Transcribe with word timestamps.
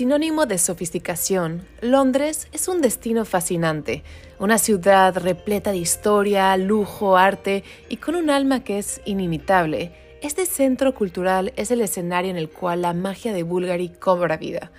Sinónimo 0.00 0.46
de 0.46 0.56
sofisticación, 0.56 1.68
Londres 1.82 2.48
es 2.52 2.68
un 2.68 2.80
destino 2.80 3.26
fascinante, 3.26 4.02
una 4.38 4.56
ciudad 4.56 5.14
repleta 5.18 5.72
de 5.72 5.76
historia, 5.76 6.56
lujo, 6.56 7.18
arte 7.18 7.64
y 7.90 7.98
con 7.98 8.14
un 8.14 8.30
alma 8.30 8.64
que 8.64 8.78
es 8.78 9.02
inimitable. 9.04 9.92
Este 10.22 10.46
centro 10.46 10.94
cultural 10.94 11.52
es 11.56 11.70
el 11.70 11.82
escenario 11.82 12.30
en 12.30 12.38
el 12.38 12.48
cual 12.48 12.80
la 12.80 12.94
magia 12.94 13.34
de 13.34 13.42
Bulgari 13.42 13.90
cobra 13.90 14.38
vida 14.38 14.72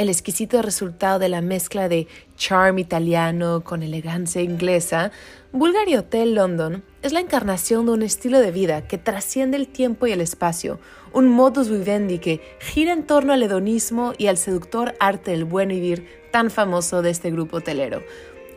el 0.00 0.08
exquisito 0.08 0.62
resultado 0.62 1.18
de 1.18 1.28
la 1.28 1.42
mezcla 1.42 1.86
de 1.86 2.06
charm 2.36 2.78
italiano 2.78 3.62
con 3.62 3.82
elegancia 3.82 4.40
inglesa, 4.40 5.10
Bulgari 5.52 5.94
Hotel 5.96 6.34
London 6.34 6.82
es 7.02 7.12
la 7.12 7.20
encarnación 7.20 7.84
de 7.84 7.92
un 7.92 8.02
estilo 8.02 8.40
de 8.40 8.50
vida 8.50 8.86
que 8.86 8.96
trasciende 8.96 9.58
el 9.58 9.68
tiempo 9.68 10.06
y 10.06 10.12
el 10.12 10.22
espacio, 10.22 10.80
un 11.12 11.28
modus 11.28 11.68
vivendi 11.68 12.18
que 12.18 12.40
gira 12.58 12.92
en 12.92 13.06
torno 13.06 13.32
al 13.32 13.42
hedonismo 13.42 14.12
y 14.18 14.26
al 14.26 14.36
seductor 14.36 14.94
arte 15.00 15.32
del 15.32 15.44
buen 15.44 15.68
vivir 15.68 16.06
tan 16.30 16.50
famoso 16.50 17.02
de 17.02 17.10
este 17.10 17.30
grupo 17.30 17.58
hotelero. 17.58 18.02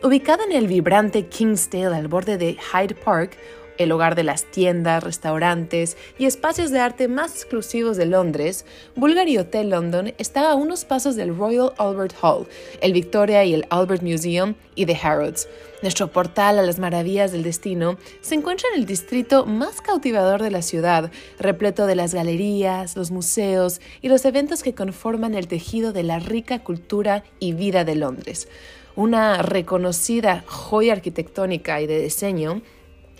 Ubicado 0.02 0.44
en 0.44 0.52
el 0.52 0.68
vibrante 0.68 1.26
Kingsdale 1.26 1.96
al 1.96 2.08
borde 2.08 2.36
de 2.36 2.56
Hyde 2.56 2.94
Park, 2.94 3.36
el 3.78 3.92
hogar 3.92 4.14
de 4.14 4.24
las 4.24 4.44
tiendas, 4.50 5.02
restaurantes 5.02 5.96
y 6.18 6.26
espacios 6.26 6.70
de 6.70 6.80
arte 6.80 7.08
más 7.08 7.32
exclusivos 7.32 7.96
de 7.96 8.06
Londres, 8.06 8.64
Bulgari 8.96 9.38
Hotel 9.38 9.70
London 9.70 10.14
está 10.18 10.50
a 10.50 10.54
unos 10.54 10.84
pasos 10.84 11.16
del 11.16 11.36
Royal 11.36 11.72
Albert 11.78 12.14
Hall, 12.22 12.46
el 12.80 12.92
Victoria 12.92 13.44
y 13.44 13.54
el 13.54 13.66
Albert 13.70 14.02
Museum 14.02 14.54
y 14.74 14.86
The 14.86 14.98
Harrods. 15.02 15.48
Nuestro 15.82 16.08
portal 16.08 16.58
a 16.58 16.62
las 16.62 16.78
maravillas 16.78 17.32
del 17.32 17.42
destino 17.42 17.98
se 18.22 18.34
encuentra 18.34 18.68
en 18.72 18.80
el 18.80 18.86
distrito 18.86 19.44
más 19.44 19.80
cautivador 19.82 20.42
de 20.42 20.50
la 20.50 20.62
ciudad, 20.62 21.10
repleto 21.38 21.86
de 21.86 21.94
las 21.94 22.14
galerías, 22.14 22.96
los 22.96 23.10
museos 23.10 23.80
y 24.00 24.08
los 24.08 24.24
eventos 24.24 24.62
que 24.62 24.74
conforman 24.74 25.34
el 25.34 25.46
tejido 25.46 25.92
de 25.92 26.02
la 26.02 26.20
rica 26.20 26.60
cultura 26.60 27.22
y 27.38 27.52
vida 27.52 27.84
de 27.84 27.96
Londres. 27.96 28.48
Una 28.96 29.42
reconocida 29.42 30.44
joya 30.46 30.92
arquitectónica 30.92 31.80
y 31.80 31.86
de 31.86 32.00
diseño, 32.00 32.62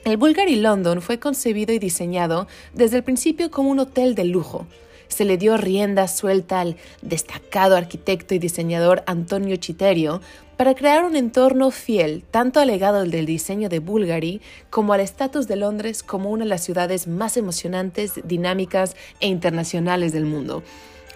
el 0.04 0.18
Bulgari 0.18 0.56
London 0.56 1.00
fue 1.00 1.18
concebido 1.18 1.72
y 1.72 1.78
diseñado 1.78 2.46
desde 2.74 2.98
el 2.98 3.04
principio 3.04 3.50
como 3.50 3.70
un 3.70 3.78
hotel 3.78 4.14
de 4.14 4.24
lujo. 4.24 4.66
Se 5.08 5.24
le 5.24 5.38
dio 5.38 5.56
rienda 5.56 6.08
suelta 6.08 6.60
al 6.60 6.76
destacado 7.00 7.76
arquitecto 7.76 8.34
y 8.34 8.38
diseñador 8.38 9.02
Antonio 9.06 9.56
Chiterio 9.56 10.20
para 10.56 10.74
crear 10.74 11.04
un 11.04 11.16
entorno 11.16 11.70
fiel 11.70 12.22
tanto 12.30 12.60
al 12.60 12.68
legado 12.68 13.04
del 13.04 13.26
diseño 13.26 13.68
de 13.68 13.78
Bulgari 13.78 14.40
como 14.70 14.92
al 14.92 15.00
estatus 15.00 15.48
de 15.48 15.56
Londres 15.56 16.02
como 16.02 16.30
una 16.30 16.44
de 16.44 16.50
las 16.50 16.62
ciudades 16.64 17.06
más 17.06 17.36
emocionantes, 17.36 18.20
dinámicas 18.24 18.96
e 19.20 19.28
internacionales 19.28 20.12
del 20.12 20.26
mundo. 20.26 20.62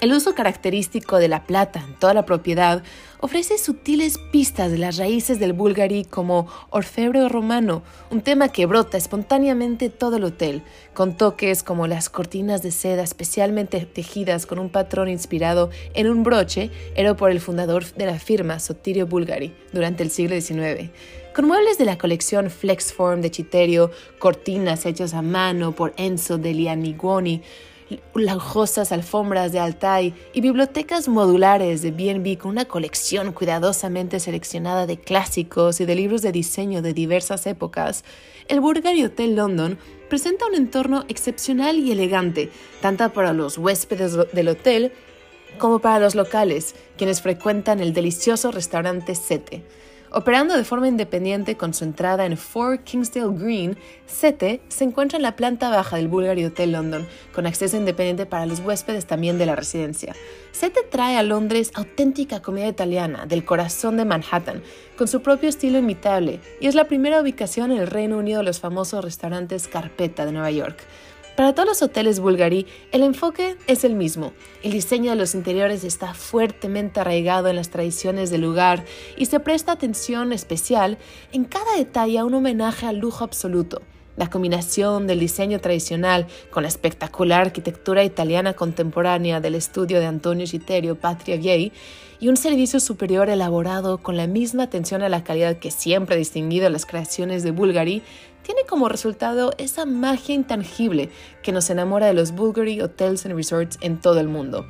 El 0.00 0.12
uso 0.12 0.32
característico 0.36 1.18
de 1.18 1.26
la 1.26 1.42
plata 1.44 1.82
en 1.84 1.94
toda 1.94 2.14
la 2.14 2.24
propiedad 2.24 2.84
ofrece 3.18 3.58
sutiles 3.58 4.16
pistas 4.30 4.70
de 4.70 4.78
las 4.78 4.96
raíces 4.96 5.40
del 5.40 5.52
búlgari 5.52 6.04
como 6.04 6.46
orfebre 6.70 7.28
romano, 7.28 7.82
un 8.12 8.20
tema 8.20 8.48
que 8.48 8.66
brota 8.66 8.96
espontáneamente 8.96 9.88
todo 9.88 10.18
el 10.18 10.24
hotel, 10.24 10.62
con 10.94 11.16
toques 11.16 11.64
como 11.64 11.88
las 11.88 12.10
cortinas 12.10 12.62
de 12.62 12.70
seda 12.70 13.02
especialmente 13.02 13.84
tejidas 13.86 14.46
con 14.46 14.60
un 14.60 14.70
patrón 14.70 15.08
inspirado 15.08 15.70
en 15.94 16.08
un 16.08 16.22
broche, 16.22 16.70
hecho 16.94 17.16
por 17.16 17.32
el 17.32 17.40
fundador 17.40 17.84
de 17.84 18.06
la 18.06 18.20
firma 18.20 18.60
Sotirio 18.60 19.08
Bulgari 19.08 19.52
durante 19.72 20.04
el 20.04 20.10
siglo 20.10 20.40
XIX 20.40 20.90
con 21.34 21.46
muebles 21.46 21.78
de 21.78 21.84
la 21.84 21.98
colección 21.98 22.50
Flexform 22.50 23.20
de 23.20 23.30
Chiterio, 23.30 23.92
cortinas 24.18 24.84
hechas 24.86 25.14
a 25.14 25.22
mano 25.22 25.70
por 25.70 25.94
Enzo 25.96 26.36
de 26.36 26.52
Lianiguoni, 26.52 27.42
lujosas 28.14 28.92
alfombras 28.92 29.52
de 29.52 29.58
Altai 29.58 30.14
y 30.32 30.40
bibliotecas 30.40 31.08
modulares 31.08 31.82
de 31.82 31.90
B&B 31.90 32.38
con 32.38 32.50
una 32.50 32.66
colección 32.66 33.32
cuidadosamente 33.32 34.20
seleccionada 34.20 34.86
de 34.86 34.98
clásicos 34.98 35.80
y 35.80 35.86
de 35.86 35.94
libros 35.94 36.22
de 36.22 36.32
diseño 36.32 36.82
de 36.82 36.92
diversas 36.92 37.46
épocas, 37.46 38.04
el 38.48 38.60
Bulgari 38.60 39.04
Hotel 39.04 39.36
London 39.36 39.78
presenta 40.08 40.46
un 40.46 40.54
entorno 40.54 41.04
excepcional 41.08 41.78
y 41.78 41.92
elegante, 41.92 42.50
tanto 42.80 43.12
para 43.12 43.32
los 43.32 43.58
huéspedes 43.58 44.16
del 44.32 44.48
hotel 44.48 44.92
como 45.58 45.78
para 45.80 45.98
los 45.98 46.14
locales, 46.14 46.74
quienes 46.96 47.20
frecuentan 47.20 47.80
el 47.80 47.92
delicioso 47.92 48.50
restaurante 48.50 49.14
Sete. 49.14 49.64
Operando 50.10 50.56
de 50.56 50.64
forma 50.64 50.88
independiente 50.88 51.56
concentrada 51.56 52.24
en 52.24 52.36
4 52.36 52.82
Kingsdale 52.82 53.36
Green, 53.36 53.76
Sete 54.06 54.62
se 54.68 54.84
encuentra 54.84 55.18
en 55.18 55.22
la 55.22 55.36
planta 55.36 55.68
baja 55.68 55.96
del 55.96 56.08
Bulgari 56.08 56.46
Hotel 56.46 56.72
London, 56.72 57.06
con 57.34 57.46
acceso 57.46 57.76
independiente 57.76 58.24
para 58.24 58.46
los 58.46 58.60
huéspedes 58.60 59.06
también 59.06 59.36
de 59.36 59.44
la 59.44 59.54
residencia. 59.54 60.14
Sete 60.52 60.80
trae 60.90 61.18
a 61.18 61.22
Londres 61.22 61.72
auténtica 61.74 62.40
comida 62.40 62.68
italiana 62.68 63.26
del 63.26 63.44
corazón 63.44 63.98
de 63.98 64.06
Manhattan, 64.06 64.62
con 64.96 65.08
su 65.08 65.20
propio 65.20 65.50
estilo 65.50 65.78
imitable, 65.78 66.40
y 66.58 66.68
es 66.68 66.74
la 66.74 66.84
primera 66.84 67.20
ubicación 67.20 67.70
en 67.70 67.78
el 67.78 67.86
Reino 67.86 68.16
Unido 68.16 68.38
de 68.38 68.44
los 68.44 68.60
famosos 68.60 69.04
restaurantes 69.04 69.68
Carpeta 69.68 70.24
de 70.24 70.32
Nueva 70.32 70.50
York. 70.50 70.78
Para 71.38 71.54
todos 71.54 71.68
los 71.68 71.82
hoteles 71.82 72.18
Bulgari, 72.18 72.66
el 72.90 73.04
enfoque 73.04 73.54
es 73.68 73.84
el 73.84 73.94
mismo. 73.94 74.32
El 74.64 74.72
diseño 74.72 75.10
de 75.10 75.16
los 75.16 75.36
interiores 75.36 75.84
está 75.84 76.12
fuertemente 76.12 76.98
arraigado 76.98 77.46
en 77.46 77.54
las 77.54 77.70
tradiciones 77.70 78.30
del 78.30 78.40
lugar 78.40 78.84
y 79.16 79.26
se 79.26 79.38
presta 79.38 79.70
atención 79.70 80.32
especial 80.32 80.98
en 81.30 81.44
cada 81.44 81.76
detalle 81.76 82.18
a 82.18 82.24
un 82.24 82.34
homenaje 82.34 82.86
al 82.86 82.98
lujo 82.98 83.22
absoluto. 83.22 83.82
La 84.16 84.28
combinación 84.28 85.06
del 85.06 85.20
diseño 85.20 85.60
tradicional 85.60 86.26
con 86.50 86.64
la 86.64 86.68
espectacular 86.68 87.42
arquitectura 87.42 88.02
italiana 88.02 88.54
contemporánea 88.54 89.40
del 89.40 89.54
estudio 89.54 90.00
de 90.00 90.06
Antonio 90.06 90.44
Citerio 90.44 90.96
Patria 90.96 91.36
Viei 91.36 91.70
y 92.18 92.26
un 92.26 92.36
servicio 92.36 92.80
superior 92.80 93.30
elaborado 93.30 93.98
con 93.98 94.16
la 94.16 94.26
misma 94.26 94.64
atención 94.64 95.02
a 95.02 95.08
la 95.08 95.22
calidad 95.22 95.58
que 95.58 95.70
siempre 95.70 96.16
ha 96.16 96.18
distinguido 96.18 96.68
las 96.68 96.84
creaciones 96.84 97.44
de 97.44 97.52
Bulgari 97.52 98.02
tiene 98.42 98.62
como 98.68 98.88
resultado 98.88 99.52
esa 99.58 99.86
magia 99.86 100.34
intangible 100.34 101.10
que 101.42 101.52
nos 101.52 101.70
enamora 101.70 102.06
de 102.06 102.14
los 102.14 102.32
Bulgari 102.32 102.80
Hotels 102.80 103.26
and 103.26 103.34
Resorts 103.34 103.78
en 103.80 104.00
todo 104.00 104.20
el 104.20 104.28
mundo. 104.28 104.66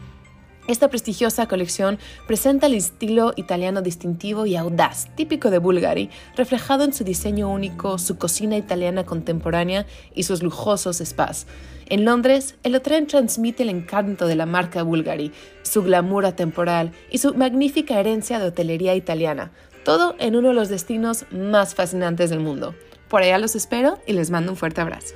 Esta 0.68 0.90
prestigiosa 0.90 1.48
colección 1.48 1.98
presenta 2.26 2.66
el 2.66 2.74
estilo 2.74 3.32
italiano 3.36 3.80
distintivo 3.80 4.44
y 4.44 4.54
audaz, 4.54 5.08
típico 5.14 5.50
de 5.50 5.56
Bulgari, 5.56 6.10
reflejado 6.36 6.84
en 6.84 6.92
su 6.92 7.04
diseño 7.04 7.50
único, 7.50 7.96
su 7.96 8.18
cocina 8.18 8.58
italiana 8.58 9.06
contemporánea 9.06 9.86
y 10.14 10.24
sus 10.24 10.42
lujosos 10.42 10.98
spas. 10.98 11.46
En 11.86 12.04
Londres, 12.04 12.56
el 12.64 12.74
hotel 12.74 13.06
transmite 13.06 13.62
el 13.62 13.70
encanto 13.70 14.26
de 14.26 14.36
la 14.36 14.44
marca 14.44 14.82
Bulgari, 14.82 15.32
su 15.62 15.82
glamour 15.82 16.26
atemporal 16.26 16.92
y 17.10 17.16
su 17.16 17.32
magnífica 17.32 17.98
herencia 17.98 18.38
de 18.38 18.48
hotelería 18.48 18.94
italiana, 18.94 19.52
todo 19.86 20.16
en 20.18 20.36
uno 20.36 20.48
de 20.48 20.54
los 20.54 20.68
destinos 20.68 21.24
más 21.30 21.74
fascinantes 21.74 22.28
del 22.28 22.40
mundo. 22.40 22.74
Por 23.08 23.22
allá 23.22 23.38
los 23.38 23.56
espero 23.56 23.98
y 24.06 24.12
les 24.12 24.30
mando 24.30 24.52
un 24.52 24.56
fuerte 24.56 24.80
abrazo. 24.80 25.14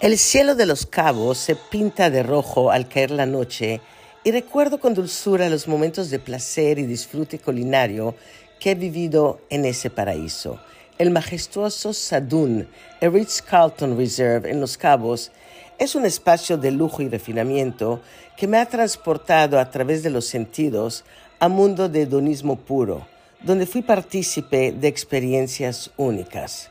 El 0.00 0.16
cielo 0.16 0.54
de 0.54 0.66
los 0.66 0.86
cabos 0.86 1.38
se 1.38 1.56
pinta 1.56 2.08
de 2.08 2.22
rojo 2.22 2.70
al 2.70 2.88
caer 2.88 3.10
la 3.10 3.26
noche 3.26 3.80
y 4.22 4.30
recuerdo 4.30 4.78
con 4.78 4.94
dulzura 4.94 5.48
los 5.48 5.66
momentos 5.66 6.08
de 6.10 6.18
placer 6.18 6.78
y 6.78 6.86
disfrute 6.86 7.38
culinario 7.38 8.14
que 8.60 8.70
he 8.70 8.74
vivido 8.74 9.40
en 9.50 9.64
ese 9.64 9.90
paraíso. 9.90 10.60
El 10.98 11.10
majestuoso 11.10 11.92
Sadun, 11.92 12.68
el 13.00 13.12
Ritz-Carlton 13.12 13.96
Reserve 13.96 14.50
en 14.50 14.60
Los 14.60 14.78
Cabos, 14.78 15.32
es 15.78 15.94
un 15.94 16.06
espacio 16.06 16.56
de 16.56 16.70
lujo 16.70 17.02
y 17.02 17.08
refinamiento 17.08 18.00
que 18.36 18.46
me 18.46 18.58
ha 18.58 18.66
transportado 18.66 19.58
a 19.58 19.70
través 19.70 20.02
de 20.02 20.10
los 20.10 20.26
sentidos 20.26 21.04
a 21.40 21.48
mundo 21.48 21.88
de 21.88 22.02
hedonismo 22.02 22.56
puro 22.56 23.06
donde 23.40 23.66
fui 23.66 23.82
partícipe 23.82 24.72
de 24.72 24.88
experiencias 24.88 25.90
únicas. 25.96 26.70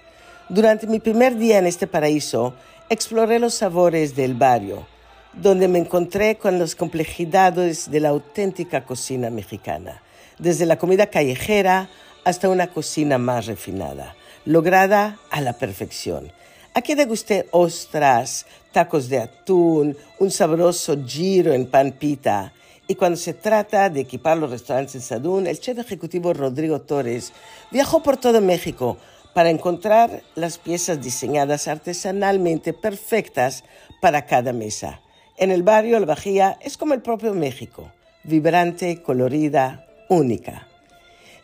Durante 0.49 0.87
mi 0.87 0.99
primer 0.99 1.37
día 1.37 1.59
en 1.59 1.65
este 1.65 1.87
paraíso, 1.87 2.53
exploré 2.89 3.39
los 3.39 3.53
sabores 3.53 4.15
del 4.15 4.33
barrio, 4.33 4.87
donde 5.33 5.67
me 5.67 5.79
encontré 5.79 6.37
con 6.37 6.57
las 6.57 6.75
complejidades 6.75 7.91
de 7.91 7.99
la 7.99 8.09
auténtica 8.09 8.85
cocina 8.85 9.29
mexicana, 9.29 10.01
desde 10.39 10.65
la 10.65 10.77
comida 10.77 11.07
callejera 11.07 11.89
hasta 12.23 12.49
una 12.49 12.67
cocina 12.67 13.17
más 13.17 13.45
refinada, 13.45 14.15
lograda 14.45 15.19
a 15.31 15.41
la 15.41 15.53
perfección. 15.53 16.31
Aquí 16.73 16.95
degusté 16.95 17.47
ostras, 17.51 18.45
tacos 18.71 19.09
de 19.09 19.19
atún, 19.19 19.97
un 20.19 20.31
sabroso 20.31 20.97
giro 21.05 21.53
en 21.53 21.65
pan 21.65 21.91
pita. 21.91 22.53
Y 22.87 22.95
cuando 22.95 23.17
se 23.17 23.33
trata 23.33 23.89
de 23.89 24.01
equipar 24.01 24.37
los 24.37 24.49
restaurantes 24.49 24.95
en 24.95 25.01
Sadún, 25.01 25.47
el 25.47 25.59
chef 25.59 25.77
ejecutivo 25.79 26.33
Rodrigo 26.33 26.79
Torres 26.79 27.33
viajó 27.69 28.01
por 28.01 28.15
todo 28.15 28.39
México 28.39 28.97
para 29.37 29.51
encontrar 29.51 30.23
las 30.33 30.57
piezas 30.57 30.99
diseñadas 30.99 31.67
artesanalmente 31.67 32.73
perfectas 32.73 33.63
para 34.01 34.25
cada 34.25 34.51
mesa. 34.51 34.99
En 35.37 35.51
el 35.51 35.61
barrio, 35.61 35.99
la 35.99 36.07
Bajía 36.07 36.57
es 36.59 36.75
como 36.75 36.95
el 36.95 37.03
propio 37.03 37.35
México, 37.35 37.91
vibrante, 38.23 39.03
colorida, 39.03 39.85
única. 40.09 40.67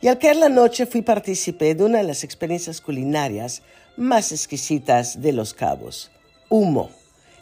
Y 0.01 0.07
al 0.07 0.17
caer 0.17 0.37
la 0.37 0.49
noche 0.49 0.87
fui 0.87 1.03
partícipe 1.03 1.75
de 1.75 1.83
una 1.83 1.99
de 1.99 2.05
las 2.05 2.23
experiencias 2.23 2.81
culinarias 2.81 3.61
más 3.95 4.31
exquisitas 4.31 5.21
de 5.21 5.31
Los 5.31 5.53
Cabos, 5.53 6.09
Humo. 6.49 6.89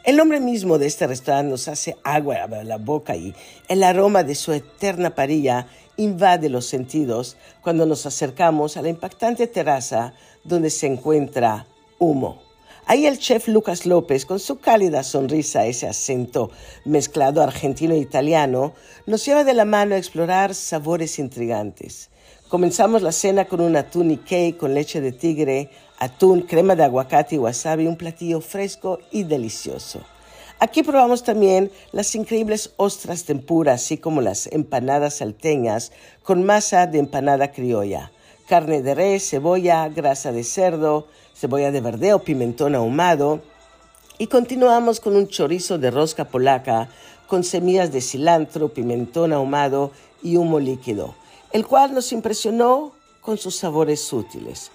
El 0.03 0.17
nombre 0.17 0.41
mismo 0.41 0.77
de 0.79 0.87
este 0.87 1.07
restaurante 1.07 1.51
nos 1.51 1.69
hace 1.69 1.95
agua 2.03 2.43
a 2.43 2.63
la 2.65 2.77
boca 2.77 3.15
y 3.15 3.33
el 3.69 3.83
aroma 3.83 4.23
de 4.23 4.35
su 4.35 4.51
eterna 4.51 5.15
parilla 5.15 5.67
invade 5.95 6.49
los 6.49 6.65
sentidos 6.65 7.37
cuando 7.61 7.85
nos 7.85 8.05
acercamos 8.05 8.77
a 8.77 8.81
la 8.81 8.89
impactante 8.89 9.47
terraza 9.47 10.13
donde 10.43 10.69
se 10.69 10.87
encuentra 10.87 11.65
Humo. 11.99 12.41
Ahí 12.85 13.05
el 13.05 13.19
chef 13.19 13.47
Lucas 13.47 13.85
López, 13.85 14.25
con 14.25 14.39
su 14.39 14.59
cálida 14.59 15.03
sonrisa, 15.03 15.65
ese 15.65 15.87
acento 15.87 16.51
mezclado 16.83 17.41
argentino 17.41 17.93
e 17.93 17.99
italiano, 17.99 18.73
nos 19.05 19.25
lleva 19.25 19.43
de 19.43 19.53
la 19.53 19.65
mano 19.65 19.95
a 19.95 19.97
explorar 19.97 20.53
sabores 20.55 21.19
intrigantes. 21.19 22.09
Comenzamos 22.49 23.01
la 23.01 23.13
cena 23.13 23.45
con 23.45 23.61
un 23.61 23.77
atún 23.77 24.11
y 24.11 24.17
cake 24.17 24.57
con 24.57 24.73
leche 24.73 24.99
de 24.99 25.13
tigre, 25.13 25.69
atún, 25.99 26.41
crema 26.41 26.75
de 26.75 26.83
aguacate 26.83 27.35
y 27.35 27.37
wasabi, 27.37 27.87
un 27.87 27.95
platillo 27.95 28.41
fresco 28.41 28.99
y 29.11 29.23
delicioso. 29.23 30.01
Aquí 30.59 30.83
probamos 30.83 31.23
también 31.23 31.71
las 31.91 32.13
increíbles 32.13 32.73
ostras 32.77 33.23
tempura, 33.23 33.73
así 33.73 33.97
como 33.97 34.21
las 34.21 34.47
empanadas 34.47 35.15
salteñas 35.15 35.91
con 36.23 36.43
masa 36.43 36.87
de 36.87 36.99
empanada 36.99 37.51
criolla, 37.51 38.11
carne 38.51 38.81
de 38.81 38.95
res, 38.95 39.29
cebolla, 39.29 39.87
grasa 39.87 40.33
de 40.33 40.43
cerdo, 40.43 41.07
cebolla 41.33 41.71
de 41.71 41.79
verdeo, 41.79 42.19
pimentón 42.19 42.75
ahumado. 42.75 43.39
Y 44.17 44.27
continuamos 44.27 44.99
con 44.99 45.15
un 45.15 45.29
chorizo 45.29 45.77
de 45.77 45.89
rosca 45.89 46.25
polaca 46.25 46.89
con 47.27 47.45
semillas 47.45 47.93
de 47.93 48.01
cilantro, 48.01 48.67
pimentón 48.67 49.31
ahumado 49.31 49.91
y 50.21 50.35
humo 50.35 50.59
líquido, 50.59 51.15
el 51.53 51.65
cual 51.65 51.93
nos 51.93 52.11
impresionó 52.11 52.91
con 53.21 53.37
sus 53.37 53.55
sabores 53.55 54.01
sutiles. 54.01 54.71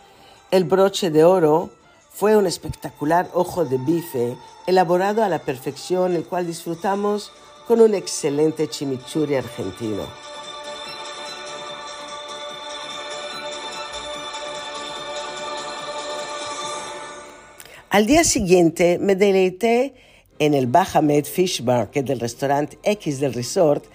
El 0.51 0.65
broche 0.65 1.11
de 1.11 1.25
oro 1.25 1.69
fue 2.11 2.35
un 2.35 2.47
espectacular 2.47 3.29
ojo 3.35 3.67
de 3.67 3.77
bife 3.77 4.39
elaborado 4.67 5.23
a 5.23 5.29
la 5.29 5.41
perfección, 5.41 6.15
el 6.15 6.25
cual 6.25 6.47
disfrutamos 6.47 7.31
con 7.69 7.83
un 7.83 7.95
excelente 7.95 8.69
chimichurri 8.69 9.35
argentino. 9.35 10.26
Al 17.97 18.05
día 18.05 18.25
siguiente 18.25 18.99
me 18.99 19.17
deleité 19.17 19.95
en 20.39 20.53
el 20.53 20.67
Bahamed 20.67 21.25
Fish 21.25 21.63
Market 21.63 22.05
del 22.05 22.21
restaurante 22.21 22.79
X 22.83 23.21
del 23.21 23.33
resort 23.33 23.87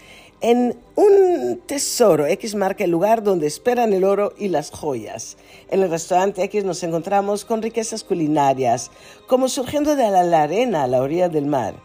en 0.41 0.75
un 0.95 1.61
tesoro. 1.67 2.25
X 2.25 2.55
marca 2.55 2.83
el 2.83 2.89
lugar 2.89 3.21
donde 3.21 3.45
esperan 3.45 3.93
el 3.93 4.03
oro 4.03 4.33
y 4.39 4.47
las 4.47 4.71
joyas. 4.71 5.37
En 5.69 5.83
el 5.83 5.91
restaurante 5.91 6.41
X 6.41 6.63
nos 6.63 6.81
encontramos 6.81 7.45
con 7.45 7.61
riquezas 7.61 8.03
culinarias, 8.03 8.89
como 9.27 9.47
surgiendo 9.47 9.95
de 9.95 10.09
la 10.09 10.41
arena 10.41 10.81
a 10.81 10.87
la 10.87 10.99
orilla 10.99 11.29
del 11.29 11.45
mar. 11.45 11.75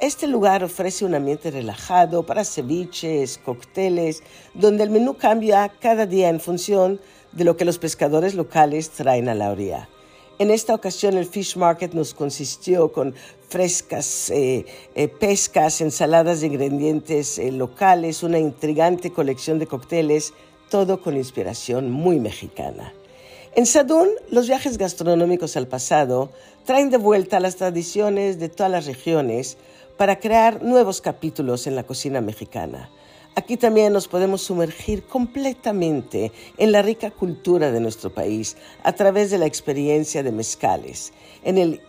Este 0.00 0.26
lugar 0.26 0.64
ofrece 0.64 1.04
un 1.04 1.14
ambiente 1.14 1.50
relajado 1.50 2.24
para 2.24 2.46
ceviches, 2.46 3.36
cócteles, 3.36 4.22
donde 4.54 4.84
el 4.84 4.90
menú 4.90 5.18
cambia 5.18 5.70
cada 5.80 6.06
día 6.06 6.30
en 6.30 6.40
función 6.40 6.98
de 7.32 7.44
lo 7.44 7.58
que 7.58 7.66
los 7.66 7.76
pescadores 7.76 8.34
locales 8.34 8.88
traen 8.88 9.28
a 9.28 9.34
la 9.34 9.50
orilla. 9.50 9.90
En 10.38 10.52
esta 10.52 10.72
ocasión 10.72 11.18
el 11.18 11.26
Fish 11.26 11.56
Market 11.56 11.94
nos 11.94 12.14
consistió 12.14 12.92
con 12.92 13.12
frescas 13.48 14.30
eh, 14.30 14.66
eh, 14.94 15.08
pescas, 15.08 15.80
ensaladas 15.80 16.40
de 16.40 16.46
ingredientes 16.46 17.40
eh, 17.40 17.50
locales, 17.50 18.22
una 18.22 18.38
intrigante 18.38 19.10
colección 19.10 19.58
de 19.58 19.66
cócteles, 19.66 20.34
todo 20.70 21.02
con 21.02 21.16
inspiración 21.16 21.90
muy 21.90 22.20
mexicana. 22.20 22.92
En 23.56 23.66
Sadún, 23.66 24.10
los 24.30 24.46
viajes 24.46 24.78
gastronómicos 24.78 25.56
al 25.56 25.66
pasado 25.66 26.30
traen 26.64 26.90
de 26.90 26.98
vuelta 26.98 27.40
las 27.40 27.56
tradiciones 27.56 28.38
de 28.38 28.48
todas 28.48 28.70
las 28.70 28.86
regiones 28.86 29.56
para 29.96 30.20
crear 30.20 30.62
nuevos 30.62 31.00
capítulos 31.00 31.66
en 31.66 31.74
la 31.74 31.82
cocina 31.82 32.20
mexicana. 32.20 32.90
Aquí 33.38 33.56
también 33.56 33.92
nos 33.92 34.08
podemos 34.08 34.42
sumergir 34.42 35.04
completamente 35.04 36.32
en 36.56 36.72
la 36.72 36.82
rica 36.82 37.12
cultura 37.12 37.70
de 37.70 37.78
nuestro 37.78 38.10
país 38.10 38.56
a 38.82 38.94
través 38.94 39.30
de 39.30 39.38
la 39.38 39.46
experiencia 39.46 40.24
de 40.24 40.32
mezcales. 40.32 41.12
En 41.44 41.56
el 41.56 41.80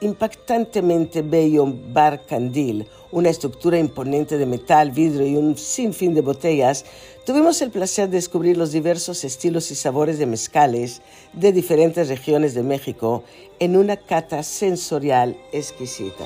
impactantemente 0.00 1.20
bello 1.20 1.66
Bar 1.92 2.24
Candil, 2.24 2.86
una 3.12 3.28
estructura 3.28 3.78
imponente 3.78 4.38
de 4.38 4.46
metal, 4.46 4.90
vidrio 4.90 5.26
y 5.26 5.36
un 5.36 5.58
sinfín 5.58 6.14
de 6.14 6.22
botellas, 6.22 6.86
tuvimos 7.26 7.60
el 7.60 7.70
placer 7.70 8.08
de 8.08 8.16
descubrir 8.16 8.56
los 8.56 8.72
diversos 8.72 9.22
estilos 9.22 9.70
y 9.70 9.74
sabores 9.74 10.18
de 10.18 10.24
mezcales 10.24 11.02
de 11.34 11.52
diferentes 11.52 12.08
regiones 12.08 12.54
de 12.54 12.62
México 12.62 13.22
en 13.58 13.76
una 13.76 13.98
cata 13.98 14.42
sensorial 14.42 15.36
exquisita. 15.52 16.24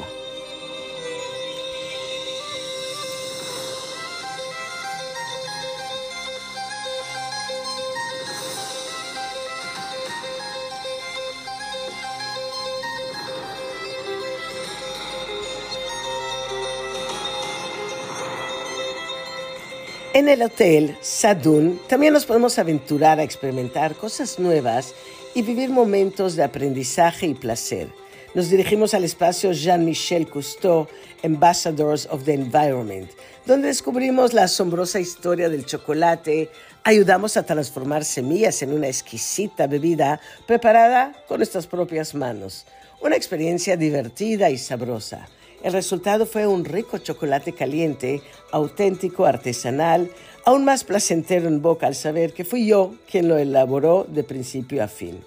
En 20.13 20.29
el 20.29 20.43
hotel 20.43 20.97
Sadun 21.01 21.81
también 21.87 22.13
nos 22.13 22.27
podemos 22.27 22.59
aventurar 22.59 23.21
a 23.21 23.23
experimentar 23.23 23.95
cosas 23.95 24.41
nuevas 24.41 24.93
y 25.37 25.43
vivir 25.43 25.71
momentos 25.71 26.35
de 26.35 26.43
aprendizaje 26.43 27.29
y 27.29 27.35
placer. 27.35 27.87
Nos 28.35 28.51
dirigimos 28.51 28.93
al 28.93 29.05
espacio 29.05 29.53
Jean-Michel 29.53 30.29
Cousteau, 30.29 30.89
Ambassadors 31.23 32.09
of 32.11 32.25
the 32.25 32.35
Environment, 32.35 33.09
donde 33.47 33.69
descubrimos 33.69 34.33
la 34.33 34.45
asombrosa 34.45 34.99
historia 34.99 35.49
del 35.49 35.65
chocolate, 35.65 36.51
ayudamos 36.83 37.37
a 37.37 37.45
transformar 37.45 38.05
semillas 38.05 38.63
en 38.63 38.73
una 38.73 38.89
exquisita 38.89 39.69
bebida 39.69 40.21
preparada 40.45 41.13
con 41.29 41.39
nuestras 41.39 41.69
propias 41.69 42.17
manos. 42.17 42.67
Una 43.01 43.15
experiencia 43.15 43.77
divertida 43.77 44.51
y 44.51 44.59
sabrosa. 44.59 45.29
El 45.63 45.75
resultado 45.75 46.25
fue 46.25 46.47
un 46.47 46.65
rico 46.65 46.97
chocolate 46.97 47.53
caliente, 47.53 48.23
auténtico, 48.51 49.27
artesanal, 49.27 50.11
aún 50.47 50.65
más 50.65 50.85
placentero 50.85 51.49
en 51.49 51.61
boca 51.61 51.87
al 51.87 51.95
saber 51.95 52.33
que 52.33 52.47
fui 52.47 52.67
yo 52.67 52.95
quien 53.11 53.29
lo 53.29 53.37
elaboró 53.37 54.07
de 54.09 54.25
principio 54.25 54.83
a 54.83 54.89
fin. 54.89 55.23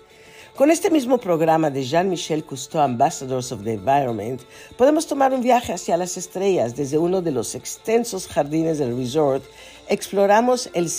Con 0.55 0.71
este 0.71 0.89
mismo 0.89 1.19
programa 1.19 1.69
de 1.69 1.83
Jean-Michel 1.83 2.43
Cousteau, 2.43 2.81
Ambassadors 2.81 3.51
of 3.51 3.63
the 3.63 3.73
Environment, 3.73 4.41
podemos 4.75 5.05
tomar 5.05 5.33
un 5.33 5.41
viaje 5.41 5.73
hacia 5.73 5.97
las 5.97 6.17
estrellas 6.17 6.75
desde 6.75 6.97
uno 6.97 7.21
de 7.21 7.31
los 7.31 7.53
extensos 7.53 8.27
jardines 8.27 8.79
del 8.79 8.97
resort. 8.97 9.43
Exploramos 9.87 10.69
el, 10.73 10.91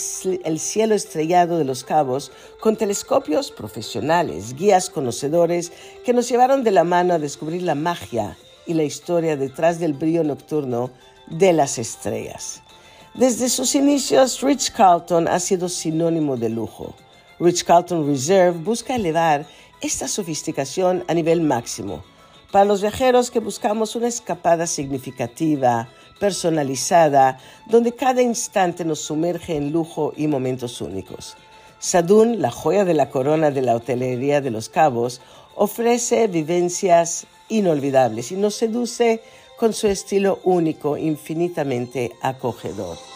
el 0.45 0.59
cielo 0.59 0.95
estrellado 0.95 1.57
de 1.57 1.65
los 1.65 1.83
cabos 1.83 2.31
con 2.61 2.77
telescopios 2.77 3.51
profesionales, 3.51 4.55
guías 4.55 4.89
conocedores 4.89 5.73
que 6.05 6.13
nos 6.13 6.29
llevaron 6.29 6.63
de 6.63 6.71
la 6.71 6.85
mano 6.85 7.13
a 7.13 7.19
descubrir 7.19 7.61
la 7.63 7.75
magia 7.75 8.37
y 8.65 8.73
la 8.73 8.83
historia 8.83 9.37
detrás 9.37 9.79
del 9.79 9.93
brillo 9.93 10.23
nocturno 10.23 10.91
de 11.27 11.53
las 11.53 11.77
estrellas. 11.77 12.61
Desde 13.13 13.49
sus 13.49 13.75
inicios, 13.75 14.41
Rich 14.41 14.71
Carlton 14.73 15.27
ha 15.27 15.39
sido 15.39 15.69
sinónimo 15.69 16.35
de 16.37 16.49
lujo. 16.49 16.93
Rich 17.39 17.63
Carlton 17.63 18.05
Reserve 18.07 18.57
busca 18.59 18.95
elevar 18.95 19.45
esta 19.81 20.07
sofisticación 20.07 21.03
a 21.07 21.13
nivel 21.13 21.41
máximo 21.41 22.03
para 22.51 22.65
los 22.65 22.81
viajeros 22.81 23.31
que 23.31 23.39
buscamos 23.39 23.95
una 23.97 24.07
escapada 24.07 24.65
significativa, 24.65 25.89
personalizada, 26.19 27.37
donde 27.65 27.93
cada 27.93 28.21
instante 28.21 28.85
nos 28.85 28.99
sumerge 28.99 29.57
en 29.57 29.71
lujo 29.71 30.13
y 30.15 30.27
momentos 30.27 30.79
únicos. 30.79 31.35
Sadún, 31.79 32.41
la 32.41 32.51
joya 32.51 32.85
de 32.85 32.93
la 32.93 33.09
corona 33.09 33.51
de 33.51 33.61
la 33.61 33.75
hotelería 33.75 34.39
de 34.39 34.51
los 34.51 34.69
Cabos, 34.69 35.19
ofrece 35.55 36.27
vivencias 36.27 37.27
inolvidables 37.49 38.31
y 38.31 38.35
nos 38.35 38.55
seduce 38.55 39.21
con 39.57 39.73
su 39.73 39.87
estilo 39.87 40.39
único, 40.43 40.97
infinitamente 40.97 42.11
acogedor. 42.21 43.14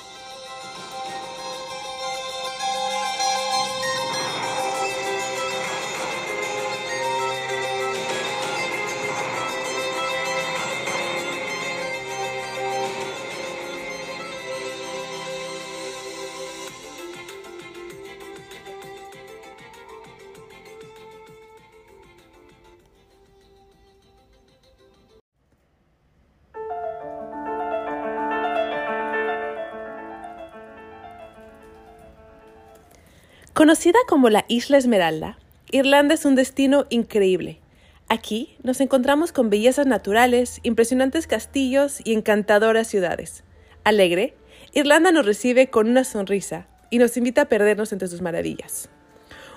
Conocida 33.59 33.99
como 34.07 34.29
la 34.29 34.45
Isla 34.47 34.77
Esmeralda, 34.77 35.37
Irlanda 35.69 36.13
es 36.13 36.23
un 36.23 36.35
destino 36.35 36.85
increíble. 36.89 37.59
Aquí 38.07 38.55
nos 38.63 38.79
encontramos 38.79 39.33
con 39.33 39.49
bellezas 39.49 39.85
naturales, 39.85 40.61
impresionantes 40.63 41.27
castillos 41.27 41.99
y 42.05 42.13
encantadoras 42.13 42.87
ciudades. 42.87 43.43
Alegre, 43.83 44.33
Irlanda 44.71 45.11
nos 45.11 45.25
recibe 45.25 45.69
con 45.69 45.89
una 45.89 46.05
sonrisa 46.05 46.67
y 46.89 46.99
nos 46.99 47.17
invita 47.17 47.41
a 47.41 47.49
perdernos 47.49 47.91
entre 47.91 48.07
sus 48.07 48.21
maravillas. 48.21 48.87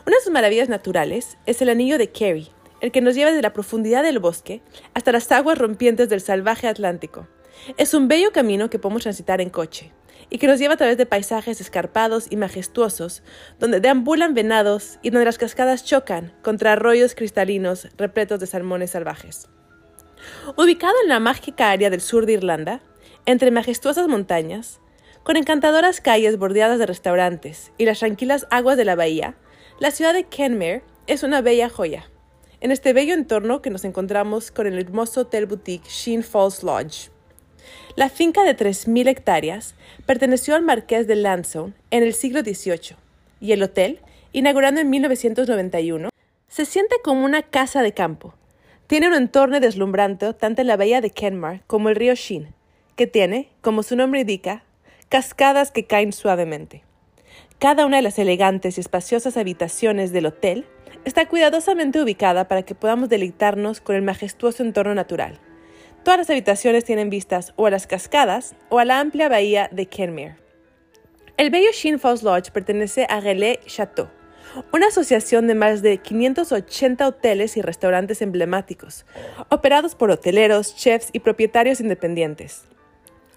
Una 0.05 0.17
de 0.17 0.23
sus 0.25 0.33
maravillas 0.33 0.69
naturales 0.69 1.39
es 1.47 1.63
el 1.63 1.69
anillo 1.69 1.97
de 1.97 2.11
Kerry, 2.11 2.49
el 2.81 2.91
que 2.91 3.03
nos 3.03 3.15
lleva 3.15 3.31
desde 3.31 3.43
la 3.43 3.53
profundidad 3.53 4.03
del 4.03 4.19
bosque 4.19 4.63
hasta 4.95 5.13
las 5.13 5.31
aguas 5.31 5.59
rompientes 5.59 6.09
del 6.09 6.21
salvaje 6.21 6.67
Atlántico. 6.67 7.29
Es 7.77 7.95
un 7.95 8.09
bello 8.09 8.33
camino 8.33 8.69
que 8.69 8.81
podemos 8.81 9.03
transitar 9.03 9.41
en 9.41 9.51
coche 9.51 9.93
y 10.33 10.39
que 10.39 10.47
nos 10.47 10.59
lleva 10.59 10.75
a 10.75 10.77
través 10.79 10.97
de 10.97 11.05
paisajes 11.05 11.61
escarpados 11.61 12.27
y 12.31 12.37
majestuosos, 12.37 13.23
donde 13.61 13.81
deambulan 13.81 14.33
venados 14.33 14.99
y 15.03 15.11
donde 15.11 15.27
las 15.27 15.37
cascadas 15.37 15.85
chocan 15.85 16.33
contra 16.41 16.73
arroyos 16.73 17.15
cristalinos 17.15 17.89
repletos 17.99 18.41
de 18.41 18.47
salmones 18.47 18.93
salvajes. 18.93 19.51
Ubicado 20.57 20.95
en 21.03 21.11
la 21.11 21.21
mágica 21.21 21.71
área 21.71 21.91
del 21.91 22.01
sur 22.01 22.25
de 22.25 22.33
Irlanda, 22.33 22.81
entre 23.27 23.51
majestuosas 23.51 24.09
montañas, 24.09 24.81
con 25.23 25.37
encantadoras 25.37 26.01
calles 26.01 26.39
bordeadas 26.39 26.79
de 26.79 26.87
restaurantes 26.87 27.71
y 27.77 27.85
las 27.85 27.99
tranquilas 27.99 28.47
aguas 28.51 28.79
de 28.79 28.87
la 28.87 28.97
bahía, 28.97 29.37
la 29.81 29.91
ciudad 29.91 30.15
de 30.15 30.25
Kenmare 30.25 30.83
es 31.07 31.25
una 31.25 31.43
bella 31.43 31.69
joya. 31.69 32.11
En 32.61 32.73
este 32.73 32.95
bello 32.95 33.13
entorno 33.13 33.61
que 33.61 33.69
nos 33.69 33.85
encontramos 33.85 34.51
con 34.51 34.67
el 34.67 34.79
hermoso 34.79 35.21
hotel 35.21 35.45
boutique 35.45 35.91
Sheen 35.91 36.23
Falls 36.23 36.63
Lodge, 36.63 37.12
la 37.97 38.09
finca 38.09 38.43
de 38.45 38.57
3.000 38.57 39.09
hectáreas 39.09 39.75
perteneció 40.07 40.55
al 40.55 40.63
marqués 40.63 41.07
de 41.07 41.17
Lansdowne 41.17 41.75
en 41.91 42.03
el 42.03 42.15
siglo 42.15 42.41
XVIII 42.41 42.97
y 43.41 43.53
el 43.53 43.63
hotel, 43.63 44.01
inaugurado 44.33 44.81
en 44.81 44.89
1991, 44.89 46.09
se 46.49 46.65
siente 46.65 46.97
como 47.03 47.25
una 47.25 47.43
casa 47.43 47.83
de 47.83 47.93
campo. 47.93 48.35
Tiene 48.87 49.09
un 49.09 49.15
entorno 49.15 49.59
deslumbrante 49.61 50.33
tanto 50.35 50.61
en 50.61 50.69
la 50.69 50.77
bahía 50.77 51.01
de 51.01 51.11
Kenmare 51.11 51.63
como 51.67 51.89
el 51.89 51.97
río 51.97 52.15
Sheen, 52.15 52.55
que 52.97 53.07
tiene, 53.07 53.49
como 53.61 53.83
su 53.83 53.97
nombre 53.97 54.21
indica, 54.21 54.65
cascadas 55.09 55.71
que 55.71 55.87
caen 55.87 56.13
suavemente. 56.13 56.85
Cada 57.59 57.87
una 57.87 57.97
de 57.97 58.03
las 58.03 58.19
elegantes 58.19 58.77
y 58.77 58.81
espaciosas 58.81 59.37
habitaciones 59.37 60.13
del 60.13 60.27
hotel 60.27 60.67
está 61.05 61.27
cuidadosamente 61.27 62.01
ubicada 62.01 62.49
para 62.49 62.63
que 62.63 62.75
podamos 62.75 63.09
deleitarnos 63.09 63.81
con 63.81 63.97
el 63.97 64.03
majestuoso 64.03 64.63
entorno 64.63 64.95
natural. 64.95 65.39
Todas 66.05 66.19
las 66.19 66.31
habitaciones 66.31 66.85
tienen 66.85 67.11
vistas 67.11 67.53
o 67.55 67.67
a 67.67 67.71
las 67.71 67.87
cascadas 67.87 68.57
o 68.71 68.81
a 68.81 68.85
la 68.85 68.99
amplia 68.99 69.29
bahía 69.29 69.69
de 69.71 69.87
Kenmare. 69.87 70.37
El 71.37 71.51
bello 71.51 71.71
Sheen 71.73 72.01
Falls 72.01 72.25
Lodge 72.25 72.51
pertenece 72.51 73.07
a 73.09 73.21
Relais 73.21 73.61
Chateau, 73.67 74.09
una 74.73 74.89
asociación 74.89 75.47
de 75.47 75.55
más 75.55 75.81
de 75.81 75.99
580 75.99 77.07
hoteles 77.07 77.57
y 77.57 77.63
restaurantes 77.63 78.21
emblemáticos, 78.21 79.07
operados 79.49 79.95
por 79.95 80.11
hoteleros, 80.11 80.75
chefs 80.75 81.11
y 81.13 81.21
propietarios 81.21 81.81
independientes. 81.81 82.65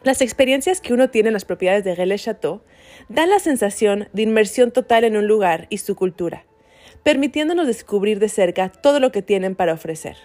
Las 0.03 0.21
experiencias 0.21 0.81
que 0.81 0.93
uno 0.93 1.09
tiene 1.11 1.29
en 1.29 1.33
las 1.33 1.45
propiedades 1.45 1.83
de 1.83 1.93
Relais 1.93 2.23
Chateau 2.23 2.61
dan 3.09 3.29
la 3.29 3.39
sensación 3.39 4.07
de 4.11 4.23
inmersión 4.23 4.71
total 4.71 5.03
en 5.03 5.17
un 5.17 5.27
lugar 5.27 5.67
y 5.69 5.77
su 5.77 5.95
cultura, 5.95 6.45
permitiéndonos 7.03 7.67
descubrir 7.67 8.17
de 8.17 8.29
cerca 8.29 8.69
todo 8.69 8.99
lo 8.99 9.11
que 9.11 9.21
tienen 9.21 9.53
para 9.53 9.73
ofrecer. 9.73 10.17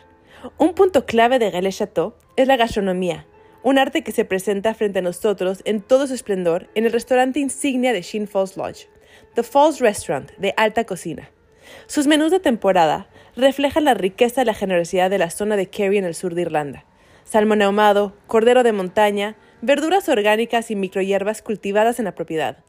Un 0.57 0.73
punto 0.73 1.05
clave 1.05 1.39
de 1.39 1.51
Galais 1.51 1.77
Chateau 1.77 2.15
es 2.37 2.49
la 2.49 2.57
gastronomía, 2.57 3.27
un 3.63 3.77
arte 3.77 4.03
que 4.03 4.11
se 4.11 4.25
presenta 4.25 4.73
frente 4.73 5.01
a 5.01 5.03
nosotros 5.03 5.61
en 5.67 5.83
todo 5.83 6.07
su 6.07 6.15
esplendor 6.15 6.71
en 6.75 6.87
el 6.87 6.93
restaurante 6.93 7.41
insignia 7.41 7.93
de 7.93 8.01
Sheen 8.01 8.27
Falls 8.27 8.57
Lodge, 8.57 8.89
The 9.35 9.43
Falls 9.43 9.81
Restaurant, 9.81 10.31
de 10.39 10.55
alta 10.57 10.85
cocina. 10.85 11.31
Sus 11.87 12.07
menús 12.07 12.31
de 12.31 12.41
temporada 12.41 13.11
reflejan 13.37 13.85
la 13.85 13.93
riqueza 13.93 14.41
y 14.41 14.45
la 14.47 14.55
generosidad 14.55 15.11
de 15.11 15.19
la 15.19 15.29
zona 15.29 15.57
de 15.57 15.67
Kerry 15.69 15.99
en 15.99 16.07
el 16.07 16.15
sur 16.15 16.35
de 16.35 16.41
Irlanda. 16.43 16.87
Salmón 17.25 17.61
ahumado, 17.61 18.15
cordero 18.27 18.63
de 18.63 18.73
montaña, 18.73 19.37
verduras 19.61 20.09
orgánicas 20.09 20.71
y 20.71 20.75
microhierbas 20.75 21.43
cultivadas 21.43 21.99
en 21.99 22.07
la 22.07 22.15
propiedad. 22.15 22.65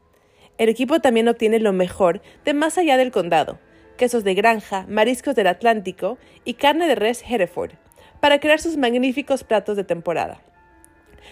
El 0.58 0.68
equipo 0.68 1.00
también 1.00 1.30
obtiene 1.30 1.60
lo 1.60 1.72
mejor 1.72 2.22
de 2.44 2.54
más 2.54 2.78
allá 2.78 2.98
del 2.98 3.12
condado, 3.12 3.60
quesos 3.98 4.24
de 4.24 4.34
granja, 4.34 4.86
mariscos 4.88 5.36
del 5.36 5.48
Atlántico 5.48 6.18
y 6.46 6.56
carne 6.56 6.88
de 6.88 6.96
res 6.96 7.24
Hereford, 7.28 7.72
para 8.20 8.40
crear 8.40 8.60
sus 8.60 8.78
magníficos 8.78 9.44
platos 9.44 9.78
de 9.78 9.84
temporada. 9.84 10.42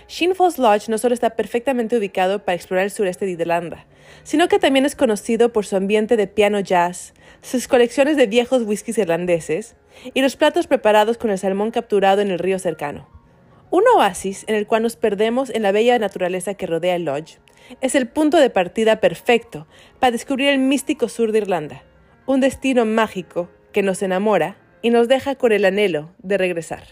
Sheen 0.08 0.36
Falls 0.36 0.58
Lodge 0.58 0.90
no 0.90 0.98
solo 0.98 1.14
está 1.14 1.32
perfectamente 1.32 1.98
ubicado 1.98 2.44
para 2.44 2.56
explorar 2.56 2.86
el 2.86 2.92
sureste 2.92 3.26
de 3.26 3.32
Irlanda, 3.34 3.86
sino 4.24 4.48
que 4.48 4.60
también 4.60 4.86
es 4.86 4.96
conocido 4.96 5.52
por 5.52 5.66
su 5.66 5.76
ambiente 5.76 6.18
de 6.18 6.28
piano 6.28 6.60
jazz, 6.60 7.14
sus 7.42 7.68
colecciones 7.68 8.18
de 8.18 8.28
viejos 8.28 8.64
whiskies 8.64 8.98
irlandeses 8.98 9.76
y 10.14 10.22
los 10.22 10.36
platos 10.36 10.68
preparados 10.68 11.18
con 11.18 11.30
el 11.32 11.38
salmón 11.38 11.72
capturado 11.72 12.22
en 12.22 12.32
el 12.32 12.40
río 12.40 12.60
cercano. 12.60 13.08
Un 13.72 13.84
oasis 13.96 14.46
en 14.48 14.56
el 14.56 14.66
cual 14.66 14.84
nos 14.84 14.96
perdemos 14.96 15.52
en 15.52 15.62
la 15.62 15.72
bella 15.72 16.00
naturaleza 16.00 16.56
que 16.56 16.66
rodea 16.66 16.96
el 16.96 17.06
lodge 17.06 17.38
es 17.82 17.94
el 17.94 18.08
punto 18.08 18.38
de 18.38 18.50
partida 18.50 19.00
perfecto 19.00 19.68
para 20.00 20.12
descubrir 20.12 20.50
el 20.50 20.60
místico 20.60 21.08
sur 21.08 21.32
de 21.32 21.40
Irlanda, 21.40 21.84
un 22.30 22.42
destino 22.42 22.86
mágico 22.86 23.50
que 23.74 23.82
nos 23.82 24.04
enamora 24.04 24.56
y 24.84 24.92
nos 24.92 25.08
deja 25.08 25.34
con 25.34 25.52
el 25.52 25.66
anhelo 25.66 26.12
de 26.20 26.38
regresar. 26.38 26.84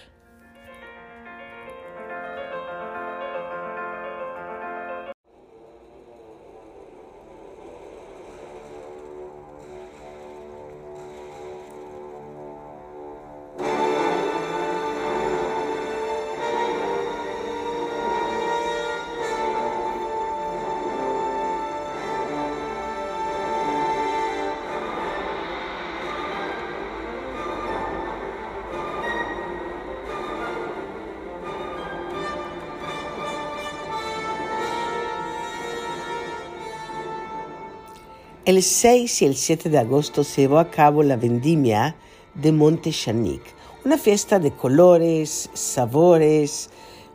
El 38.47 38.63
6 38.63 39.23
y 39.23 39.25
el 39.25 39.35
7 39.35 39.69
de 39.69 39.77
agosto 39.77 40.23
se 40.23 40.43
llevó 40.43 40.59
a 40.59 40.71
cabo 40.71 41.03
la 41.03 41.17
vendimia 41.17 41.97
de 42.33 42.53
Monte 42.53 42.91
Chanic, 42.91 43.41
una 43.83 43.97
fiesta 43.97 44.39
de 44.39 44.51
colores, 44.51 45.49
sabores, 45.51 46.69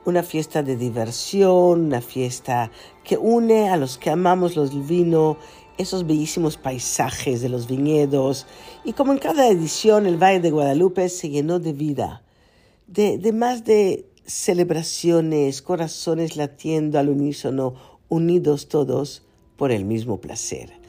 una 0.04 0.22
fiesta 0.22 0.62
de 0.62 0.76
diversión, 0.76 1.86
una 1.86 2.02
fiesta 2.02 2.70
que 3.02 3.16
une 3.16 3.70
a 3.70 3.78
los 3.78 3.96
que 3.96 4.10
amamos 4.10 4.56
los 4.56 4.86
vino, 4.86 5.38
esos 5.78 6.06
bellísimos 6.06 6.58
paisajes 6.58 7.40
de 7.40 7.48
los 7.48 7.66
viñedos. 7.66 8.46
Y 8.84 8.92
como 8.92 9.12
en 9.12 9.18
cada 9.18 9.48
edición, 9.48 10.04
el 10.04 10.22
Valle 10.22 10.40
de 10.40 10.50
Guadalupe 10.50 11.08
se 11.08 11.30
llenó 11.30 11.60
de 11.60 11.72
vida, 11.72 12.22
de, 12.88 13.16
de 13.16 13.32
más 13.32 13.64
de 13.64 14.04
celebraciones, 14.26 15.62
corazones 15.62 16.36
latiendo 16.36 16.98
al 16.98 17.08
unísono, 17.08 17.72
unidos 18.10 18.68
todos 18.68 19.22
por 19.56 19.72
el 19.72 19.86
mismo 19.86 20.20
placer. 20.20 20.81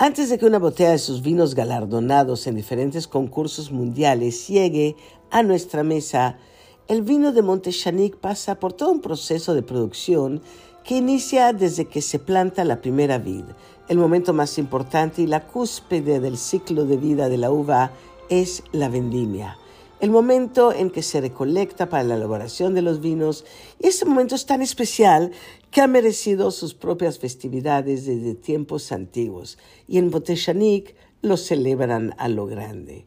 Antes 0.00 0.28
de 0.30 0.38
que 0.38 0.46
una 0.46 0.60
botella 0.60 0.92
de 0.92 0.98
sus 0.98 1.22
vinos 1.22 1.56
galardonados 1.56 2.46
en 2.46 2.54
diferentes 2.54 3.08
concursos 3.08 3.72
mundiales 3.72 4.46
llegue 4.46 4.94
a 5.32 5.42
nuestra 5.42 5.82
mesa, 5.82 6.38
el 6.86 7.02
vino 7.02 7.32
de 7.32 7.42
Montechanic 7.42 8.16
pasa 8.16 8.60
por 8.60 8.72
todo 8.72 8.92
un 8.92 9.00
proceso 9.00 9.54
de 9.54 9.64
producción 9.64 10.40
que 10.84 10.98
inicia 10.98 11.52
desde 11.52 11.86
que 11.86 12.00
se 12.00 12.20
planta 12.20 12.62
la 12.62 12.80
primera 12.80 13.18
vid. 13.18 13.42
El 13.88 13.98
momento 13.98 14.32
más 14.32 14.56
importante 14.58 15.22
y 15.22 15.26
la 15.26 15.48
cúspide 15.48 16.20
del 16.20 16.38
ciclo 16.38 16.84
de 16.84 16.96
vida 16.96 17.28
de 17.28 17.38
la 17.38 17.50
uva 17.50 17.90
es 18.28 18.62
la 18.70 18.88
vendimia 18.88 19.58
el 20.00 20.10
momento 20.10 20.72
en 20.72 20.90
que 20.90 21.02
se 21.02 21.20
recolecta 21.20 21.88
para 21.88 22.04
la 22.04 22.14
elaboración 22.14 22.74
de 22.74 22.82
los 22.82 23.00
vinos. 23.00 23.44
Y 23.80 23.88
ese 23.88 24.04
momento 24.04 24.34
es 24.34 24.46
tan 24.46 24.62
especial 24.62 25.32
que 25.70 25.80
ha 25.80 25.86
merecido 25.86 26.50
sus 26.50 26.74
propias 26.74 27.18
festividades 27.18 28.06
desde 28.06 28.34
tiempos 28.34 28.92
antiguos. 28.92 29.58
Y 29.86 29.98
en 29.98 30.10
Botechanic 30.10 30.94
lo 31.20 31.36
celebran 31.36 32.14
a 32.18 32.28
lo 32.28 32.46
grande. 32.46 33.06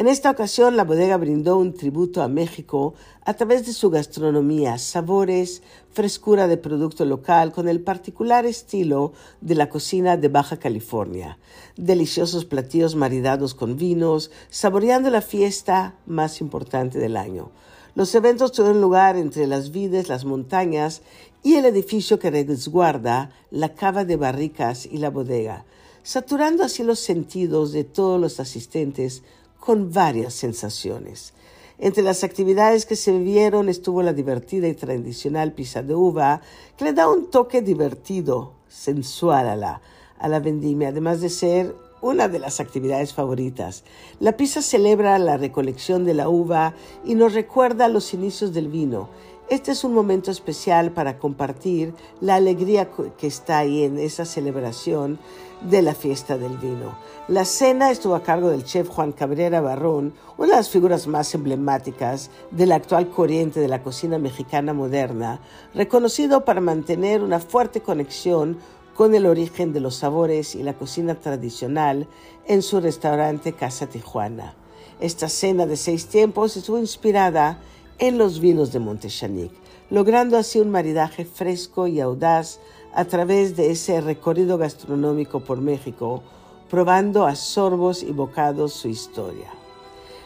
En 0.00 0.08
esta 0.08 0.30
ocasión, 0.30 0.78
la 0.78 0.84
bodega 0.84 1.18
brindó 1.18 1.58
un 1.58 1.74
tributo 1.74 2.22
a 2.22 2.28
México 2.28 2.94
a 3.26 3.34
través 3.34 3.66
de 3.66 3.74
su 3.74 3.90
gastronomía, 3.90 4.78
sabores, 4.78 5.62
frescura 5.92 6.48
de 6.48 6.56
producto 6.56 7.04
local 7.04 7.52
con 7.52 7.68
el 7.68 7.82
particular 7.82 8.46
estilo 8.46 9.12
de 9.42 9.56
la 9.56 9.68
cocina 9.68 10.16
de 10.16 10.28
Baja 10.28 10.56
California. 10.56 11.36
Deliciosos 11.76 12.46
platillos 12.46 12.96
maridados 12.96 13.54
con 13.54 13.76
vinos, 13.76 14.30
saboreando 14.48 15.10
la 15.10 15.20
fiesta 15.20 15.96
más 16.06 16.40
importante 16.40 16.98
del 16.98 17.18
año. 17.18 17.50
Los 17.94 18.14
eventos 18.14 18.52
tuvieron 18.52 18.80
lugar 18.80 19.18
entre 19.18 19.46
las 19.46 19.70
vides, 19.70 20.08
las 20.08 20.24
montañas 20.24 21.02
y 21.42 21.56
el 21.56 21.66
edificio 21.66 22.18
que 22.18 22.30
resguarda 22.30 23.32
la 23.50 23.74
cava 23.74 24.06
de 24.06 24.16
barricas 24.16 24.86
y 24.86 24.96
la 24.96 25.10
bodega, 25.10 25.66
saturando 26.02 26.64
así 26.64 26.84
los 26.84 27.00
sentidos 27.00 27.72
de 27.72 27.84
todos 27.84 28.18
los 28.18 28.40
asistentes 28.40 29.22
con 29.60 29.92
varias 29.92 30.34
sensaciones. 30.34 31.34
Entre 31.78 32.02
las 32.02 32.24
actividades 32.24 32.84
que 32.84 32.96
se 32.96 33.12
vivieron 33.12 33.68
estuvo 33.68 34.02
la 34.02 34.12
divertida 34.12 34.68
y 34.68 34.74
tradicional 34.74 35.52
pizza 35.52 35.82
de 35.82 35.94
uva, 35.94 36.40
que 36.76 36.84
le 36.84 36.92
da 36.92 37.08
un 37.08 37.30
toque 37.30 37.62
divertido, 37.62 38.54
sensual 38.68 39.48
a 39.48 39.56
la, 39.56 39.80
a 40.18 40.28
la 40.28 40.40
vendimia, 40.40 40.88
además 40.88 41.20
de 41.20 41.30
ser 41.30 41.74
una 42.02 42.28
de 42.28 42.38
las 42.38 42.60
actividades 42.60 43.12
favoritas. 43.12 43.84
La 44.20 44.36
pizza 44.36 44.62
celebra 44.62 45.18
la 45.18 45.36
recolección 45.36 46.04
de 46.04 46.14
la 46.14 46.28
uva 46.28 46.74
y 47.04 47.14
nos 47.14 47.34
recuerda 47.34 47.88
los 47.88 48.14
inicios 48.14 48.52
del 48.52 48.68
vino. 48.68 49.08
Este 49.50 49.72
es 49.72 49.82
un 49.82 49.92
momento 49.94 50.30
especial 50.30 50.92
para 50.92 51.18
compartir 51.18 51.92
la 52.20 52.36
alegría 52.36 52.88
que 53.18 53.26
está 53.26 53.58
ahí 53.58 53.82
en 53.82 53.98
esa 53.98 54.24
celebración 54.24 55.18
de 55.60 55.82
la 55.82 55.96
fiesta 55.96 56.38
del 56.38 56.56
vino. 56.56 56.96
La 57.26 57.44
cena 57.44 57.90
estuvo 57.90 58.14
a 58.14 58.22
cargo 58.22 58.50
del 58.50 58.62
chef 58.62 58.88
Juan 58.88 59.10
Cabrera 59.10 59.60
Barrón, 59.60 60.14
una 60.38 60.50
de 60.50 60.56
las 60.56 60.70
figuras 60.70 61.08
más 61.08 61.34
emblemáticas 61.34 62.30
de 62.52 62.66
la 62.66 62.76
actual 62.76 63.10
corriente 63.10 63.58
de 63.58 63.66
la 63.66 63.82
cocina 63.82 64.20
mexicana 64.20 64.72
moderna, 64.72 65.40
reconocido 65.74 66.44
para 66.44 66.60
mantener 66.60 67.20
una 67.20 67.40
fuerte 67.40 67.80
conexión 67.80 68.56
con 68.94 69.16
el 69.16 69.26
origen 69.26 69.72
de 69.72 69.80
los 69.80 69.96
sabores 69.96 70.54
y 70.54 70.62
la 70.62 70.74
cocina 70.74 71.16
tradicional 71.16 72.06
en 72.46 72.62
su 72.62 72.78
restaurante 72.78 73.52
Casa 73.52 73.88
Tijuana. 73.88 74.54
Esta 75.00 75.28
cena 75.28 75.66
de 75.66 75.76
seis 75.76 76.06
tiempos 76.06 76.56
estuvo 76.56 76.78
inspirada 76.78 77.58
en 78.00 78.16
los 78.16 78.40
vinos 78.40 78.72
de 78.72 78.78
Montechanic, 78.78 79.52
logrando 79.90 80.38
así 80.38 80.58
un 80.58 80.70
maridaje 80.70 81.26
fresco 81.26 81.86
y 81.86 82.00
audaz 82.00 82.58
a 82.94 83.04
través 83.04 83.56
de 83.56 83.70
ese 83.70 84.00
recorrido 84.00 84.56
gastronómico 84.56 85.40
por 85.40 85.60
México, 85.60 86.22
probando 86.70 87.26
a 87.26 87.36
sorbos 87.36 88.02
y 88.02 88.10
bocados 88.10 88.72
su 88.72 88.88
historia. 88.88 89.48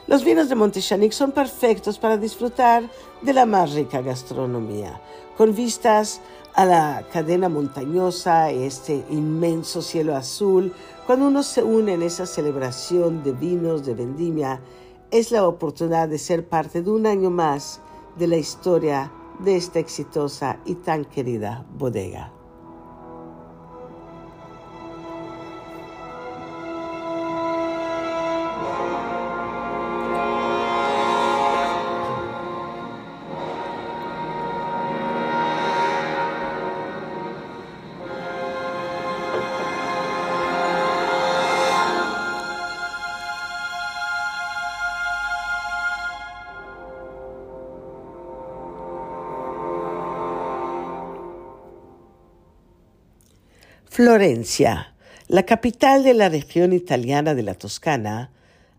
Los 0.06 0.24
vinos 0.24 0.48
de 0.48 0.54
Montechanic 0.54 1.12
son 1.12 1.32
perfectos 1.32 1.98
para 1.98 2.16
disfrutar 2.16 2.84
de 3.22 3.32
la 3.32 3.44
más 3.44 3.72
rica 3.72 4.02
gastronomía, 4.02 5.00
con 5.36 5.52
vistas 5.52 6.20
a 6.54 6.64
la 6.64 7.04
cadena 7.12 7.48
montañosa, 7.48 8.50
este 8.50 9.04
inmenso 9.10 9.82
cielo 9.82 10.14
azul. 10.14 10.72
Cuando 11.06 11.26
uno 11.26 11.42
se 11.42 11.64
une 11.64 11.94
en 11.94 12.02
esa 12.02 12.26
celebración 12.26 13.24
de 13.24 13.32
vinos 13.32 13.84
de 13.84 13.94
vendimia, 13.94 14.60
es 15.14 15.30
la 15.30 15.46
oportunidad 15.46 16.08
de 16.08 16.18
ser 16.18 16.48
parte 16.48 16.82
de 16.82 16.90
un 16.90 17.06
año 17.06 17.30
más 17.30 17.80
de 18.18 18.26
la 18.26 18.36
historia 18.36 19.12
de 19.38 19.54
esta 19.54 19.78
exitosa 19.78 20.58
y 20.64 20.74
tan 20.74 21.04
querida 21.04 21.64
bodega. 21.78 22.32
Florencia, 53.94 54.92
la 55.28 55.46
capital 55.46 56.02
de 56.02 56.14
la 56.14 56.28
región 56.28 56.72
italiana 56.72 57.36
de 57.36 57.44
la 57.44 57.54
Toscana, 57.54 58.32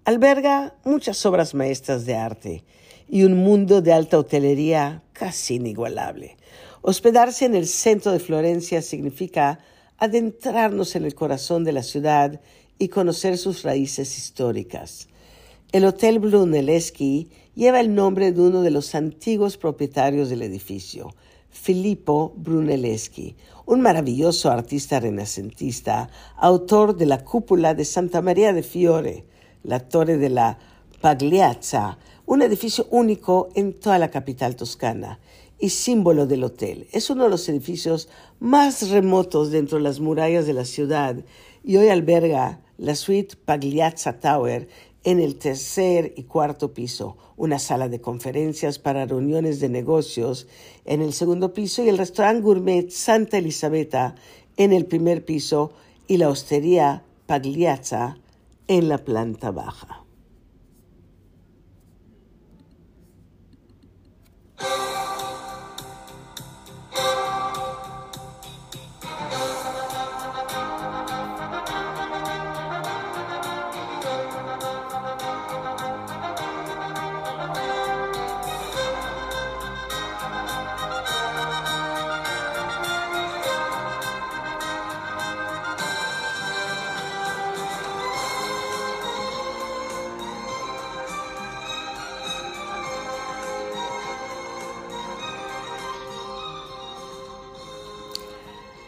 alberga 0.03 0.75
muchas 0.83 1.25
obras 1.25 1.53
maestras 1.53 2.05
de 2.05 2.15
arte 2.15 2.65
y 3.07 3.23
un 3.23 3.37
mundo 3.37 3.81
de 3.81 3.93
alta 3.93 4.19
hotelería 4.19 5.03
casi 5.13 5.55
inigualable. 5.55 6.35
Hospedarse 6.81 7.45
en 7.45 7.55
el 7.55 7.65
centro 7.65 8.11
de 8.11 8.19
Florencia 8.19 8.81
significa 8.81 9.59
adentrarnos 9.97 10.97
en 10.97 11.05
el 11.05 11.15
corazón 11.15 11.63
de 11.63 11.71
la 11.71 11.83
ciudad 11.83 12.41
y 12.77 12.89
conocer 12.89 13.37
sus 13.37 13.63
raíces 13.63 14.17
históricas. 14.17 15.07
El 15.71 15.85
Hotel 15.85 16.19
Brunelleschi 16.19 17.29
lleva 17.55 17.79
el 17.79 17.95
nombre 17.95 18.33
de 18.33 18.41
uno 18.41 18.63
de 18.63 18.71
los 18.71 18.93
antiguos 18.95 19.55
propietarios 19.55 20.29
del 20.29 20.41
edificio, 20.41 21.15
Filippo 21.55 22.33
Brunelleschi, 22.35 23.35
un 23.65 23.81
maravilloso 23.81 24.51
artista 24.51 24.99
renacentista, 24.99 26.09
autor 26.37 26.95
de 26.95 27.05
la 27.05 27.23
cúpula 27.23 27.73
de 27.73 27.85
Santa 27.85 28.21
María 28.21 28.53
de 28.53 28.61
Fiore, 28.61 29.25
la 29.63 29.79
torre 29.79 30.17
de 30.17 30.29
la 30.29 30.59
Pagliazza, 31.01 31.97
un 32.25 32.41
edificio 32.41 32.87
único 32.91 33.49
en 33.55 33.73
toda 33.73 33.97
la 33.97 34.11
capital 34.11 34.55
toscana 34.55 35.19
y 35.57 35.69
símbolo 35.69 36.27
del 36.27 36.43
hotel. 36.43 36.87
Es 36.91 37.09
uno 37.09 37.23
de 37.23 37.29
los 37.29 37.47
edificios 37.47 38.09
más 38.39 38.89
remotos 38.89 39.49
dentro 39.49 39.77
de 39.77 39.85
las 39.85 40.01
murallas 40.01 40.45
de 40.45 40.53
la 40.53 40.65
ciudad 40.65 41.23
y 41.63 41.77
hoy 41.77 41.87
alberga 41.87 42.59
la 42.77 42.95
suite 42.95 43.37
Pagliazza 43.37 44.19
Tower 44.19 44.67
en 45.05 45.19
el 45.19 45.37
tercer 45.37 46.13
y 46.17 46.23
cuarto 46.23 46.73
piso, 46.73 47.15
una 47.37 47.59
sala 47.59 47.89
de 47.89 48.01
conferencias 48.01 48.79
para 48.79 49.05
reuniones 49.05 49.59
de 49.59 49.69
negocios 49.69 50.47
en 50.83 51.01
el 51.01 51.13
segundo 51.13 51.53
piso 51.53 51.83
y 51.83 51.89
el 51.89 51.99
restaurante 51.99 52.41
gourmet 52.41 52.89
Santa 52.89 53.37
Elisabetta 53.37 54.15
en 54.57 54.73
el 54.73 54.85
primer 54.87 55.23
piso 55.23 55.73
y 56.07 56.17
la 56.17 56.29
hostería 56.29 57.03
Pagliazza 57.27 58.17
en 58.67 58.89
la 58.89 58.97
planta 58.97 59.51
baja. 59.51 60.04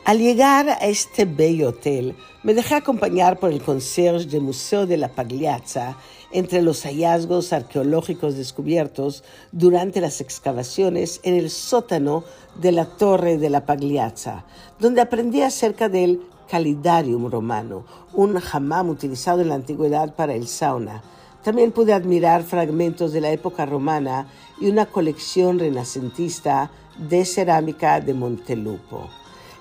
Al 0.07 0.19
llegar 0.19 0.69
a 0.69 0.87
este 0.87 1.25
bello 1.25 1.67
hotel, 1.67 2.15
me 2.41 2.53
dejé 2.53 2.75
acompañar 2.75 3.39
por 3.39 3.51
el 3.51 3.61
concierge 3.61 4.25
del 4.27 4.39
Museo 4.39 4.85
de 4.85 4.95
la 4.95 5.09
Pagliazza 5.09 5.97
entre 6.31 6.61
los 6.61 6.83
hallazgos 6.83 7.51
arqueológicos 7.51 8.37
descubiertos 8.37 9.25
durante 9.51 9.99
las 9.99 10.21
excavaciones 10.21 11.19
en 11.23 11.33
el 11.33 11.49
sótano 11.49 12.23
de 12.55 12.71
la 12.71 12.85
Torre 12.85 13.37
de 13.37 13.49
la 13.49 13.65
Pagliazza, 13.65 14.45
donde 14.79 15.01
aprendí 15.01 15.41
acerca 15.41 15.89
del 15.89 16.21
calidarium 16.49 17.29
romano, 17.29 17.83
un 18.13 18.39
hammam 18.49 18.87
utilizado 18.87 19.41
en 19.41 19.49
la 19.49 19.55
antigüedad 19.55 20.15
para 20.15 20.35
el 20.35 20.47
sauna. 20.47 21.03
También 21.43 21.73
pude 21.73 21.91
admirar 21.91 22.43
fragmentos 22.43 23.11
de 23.11 23.19
la 23.19 23.31
época 23.31 23.65
romana 23.65 24.29
y 24.61 24.69
una 24.69 24.85
colección 24.85 25.59
renacentista 25.59 26.71
de 26.97 27.25
cerámica 27.25 27.99
de 27.99 28.13
Montelupo. 28.13 29.09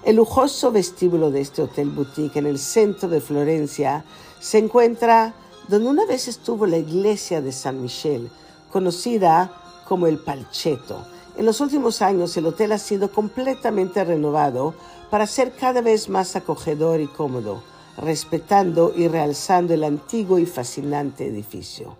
El 0.06 0.14
lujoso 0.14 0.70
vestíbulo 0.70 1.32
de 1.32 1.40
este 1.40 1.62
hotel 1.62 1.90
boutique 1.90 2.38
en 2.38 2.46
el 2.46 2.60
centro 2.60 3.08
de 3.08 3.20
Florencia 3.20 4.04
se 4.38 4.58
encuentra 4.58 5.34
donde 5.66 5.88
una 5.88 6.06
vez 6.06 6.28
estuvo 6.28 6.64
la 6.64 6.76
iglesia 6.76 7.42
de 7.42 7.50
San 7.50 7.82
Michel, 7.82 8.30
conocida 8.70 9.50
como 9.88 10.06
el 10.06 10.18
Palchetto. 10.18 11.04
En 11.36 11.44
los 11.44 11.60
últimos 11.60 12.02
años 12.02 12.36
el 12.36 12.46
hotel 12.46 12.70
ha 12.70 12.78
sido 12.78 13.10
completamente 13.10 14.04
renovado 14.04 14.74
para 15.10 15.26
ser 15.26 15.56
cada 15.56 15.80
vez 15.80 16.08
más 16.08 16.36
acogedor 16.36 17.00
y 17.00 17.08
cómodo, 17.08 17.64
respetando 17.96 18.92
y 18.94 19.08
realzando 19.08 19.74
el 19.74 19.82
antiguo 19.82 20.38
y 20.38 20.46
fascinante 20.46 21.26
edificio. 21.26 21.96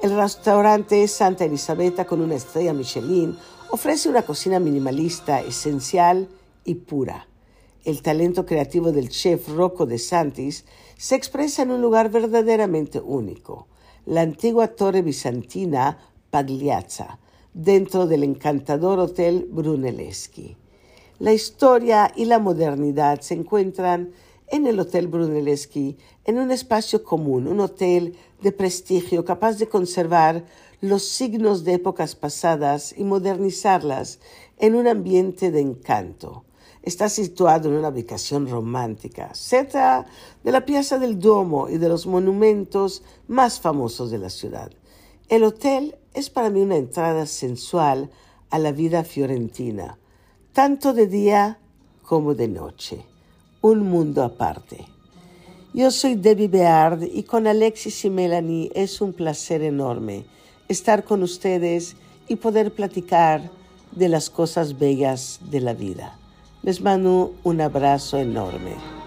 El 0.00 0.16
restaurante 0.16 1.06
Santa 1.06 1.44
Elisabetta 1.44 2.06
con 2.06 2.22
una 2.22 2.36
estrella 2.36 2.72
Michelin 2.72 3.36
ofrece 3.68 4.08
una 4.08 4.22
cocina 4.22 4.58
minimalista, 4.58 5.42
esencial 5.42 6.30
y 6.64 6.76
pura. 6.76 7.26
El 7.84 8.00
talento 8.00 8.46
creativo 8.46 8.92
del 8.92 9.08
chef 9.08 9.48
Rocco 9.48 9.86
de 9.86 9.98
Santis 9.98 10.64
se 10.96 11.16
expresa 11.16 11.62
en 11.62 11.72
un 11.72 11.82
lugar 11.82 12.12
verdaderamente 12.12 13.00
único, 13.00 13.66
la 14.06 14.20
antigua 14.20 14.68
torre 14.68 15.02
bizantina 15.02 15.98
Pagliazza, 16.30 17.18
dentro 17.52 18.06
del 18.06 18.22
encantador 18.22 19.00
Hotel 19.00 19.48
Brunelleschi. 19.50 20.56
La 21.18 21.32
historia 21.32 22.12
y 22.14 22.26
la 22.26 22.38
modernidad 22.38 23.20
se 23.20 23.34
encuentran 23.34 24.12
en 24.46 24.68
el 24.68 24.78
Hotel 24.78 25.08
Brunelleschi 25.08 25.96
en 26.24 26.38
un 26.38 26.52
espacio 26.52 27.02
común, 27.02 27.48
un 27.48 27.58
hotel 27.58 28.16
de 28.42 28.52
prestigio 28.52 29.24
capaz 29.24 29.58
de 29.58 29.68
conservar 29.68 30.44
los 30.80 31.02
signos 31.02 31.64
de 31.64 31.74
épocas 31.74 32.14
pasadas 32.14 32.94
y 32.96 33.02
modernizarlas 33.02 34.20
en 34.58 34.76
un 34.76 34.86
ambiente 34.86 35.50
de 35.50 35.60
encanto. 35.60 36.44
Está 36.82 37.08
situado 37.08 37.68
en 37.68 37.76
una 37.76 37.90
ubicación 37.90 38.48
romántica, 38.48 39.34
cerca 39.34 40.04
de 40.42 40.52
la 40.52 40.64
Piazza 40.64 40.98
del 40.98 41.18
Duomo 41.18 41.68
y 41.68 41.78
de 41.78 41.88
los 41.88 42.06
monumentos 42.06 43.02
más 43.28 43.60
famosos 43.60 44.10
de 44.10 44.18
la 44.18 44.30
ciudad. 44.30 44.72
El 45.28 45.44
hotel 45.44 45.96
es 46.12 46.28
para 46.28 46.50
mí 46.50 46.60
una 46.60 46.76
entrada 46.76 47.26
sensual 47.26 48.10
a 48.50 48.58
la 48.58 48.72
vida 48.72 49.04
fiorentina, 49.04 49.98
tanto 50.52 50.92
de 50.92 51.06
día 51.06 51.58
como 52.02 52.34
de 52.34 52.48
noche, 52.48 53.06
un 53.60 53.88
mundo 53.88 54.24
aparte. 54.24 54.86
Yo 55.72 55.90
soy 55.90 56.16
Debbie 56.16 56.48
Beard 56.48 57.04
y 57.04 57.22
con 57.22 57.46
Alexis 57.46 58.04
y 58.04 58.10
Melanie 58.10 58.70
es 58.74 59.00
un 59.00 59.14
placer 59.14 59.62
enorme 59.62 60.26
estar 60.68 61.04
con 61.04 61.22
ustedes 61.22 61.96
y 62.28 62.36
poder 62.36 62.74
platicar 62.74 63.50
de 63.92 64.08
las 64.08 64.30
cosas 64.30 64.78
bellas 64.78 65.40
de 65.50 65.60
la 65.60 65.74
vida. 65.74 66.18
Les 66.64 66.80
mando 66.80 67.34
un 67.42 67.60
abrazo 67.60 68.18
enorme. 68.18 69.01